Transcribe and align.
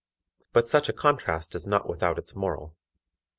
But 0.51 0.67
such 0.67 0.89
a 0.89 0.93
contrast 0.93 1.53
is 1.53 1.67
not 1.67 1.87
without 1.87 2.17
its 2.17 2.35
moral. 2.35 2.75